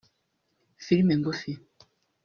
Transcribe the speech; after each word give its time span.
Filime 0.83 1.13
ngufi 1.19 1.51